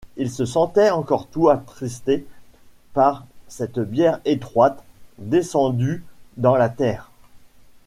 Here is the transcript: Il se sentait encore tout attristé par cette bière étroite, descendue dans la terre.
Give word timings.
Il 0.17 0.31
se 0.31 0.45
sentait 0.45 0.89
encore 0.89 1.27
tout 1.27 1.49
attristé 1.51 2.25
par 2.93 3.27
cette 3.47 3.77
bière 3.79 4.19
étroite, 4.25 4.83
descendue 5.19 6.03
dans 6.37 6.55
la 6.55 6.69
terre. 6.69 7.11